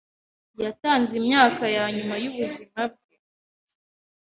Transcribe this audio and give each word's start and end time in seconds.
Yatanze 0.63 1.11
imyaka 1.21 1.63
yanyuma 1.77 2.13
yubuzima 2.23 2.81
bwe. 2.91 3.15